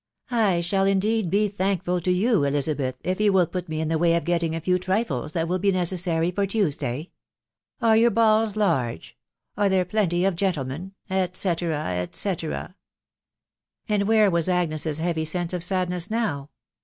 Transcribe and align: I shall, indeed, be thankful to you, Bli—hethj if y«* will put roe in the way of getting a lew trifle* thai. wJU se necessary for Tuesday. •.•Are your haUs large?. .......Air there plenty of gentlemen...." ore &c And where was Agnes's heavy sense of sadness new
I 0.31 0.61
shall, 0.61 0.85
indeed, 0.85 1.29
be 1.29 1.47
thankful 1.47 2.01
to 2.01 2.09
you, 2.11 2.39
Bli—hethj 2.39 2.95
if 3.03 3.19
y«* 3.19 3.29
will 3.29 3.45
put 3.45 3.69
roe 3.69 3.75
in 3.77 3.87
the 3.87 3.99
way 3.99 4.15
of 4.15 4.23
getting 4.23 4.55
a 4.55 4.61
lew 4.65 4.79
trifle* 4.79 5.29
thai. 5.29 5.43
wJU 5.43 5.63
se 5.63 5.71
necessary 5.73 6.31
for 6.31 6.47
Tuesday. 6.47 7.11
•.•Are 7.87 7.95
your 7.95 8.09
haUs 8.09 8.55
large?. 8.55 9.15
.......Air 9.59 9.69
there 9.69 9.85
plenty 9.85 10.25
of 10.25 10.35
gentlemen...." 10.35 10.93
ore 11.11 11.29
&c 11.35 11.49
And 13.87 14.07
where 14.07 14.31
was 14.31 14.49
Agnes's 14.49 14.97
heavy 14.97 15.23
sense 15.23 15.53
of 15.53 15.63
sadness 15.63 16.09
new 16.09 16.49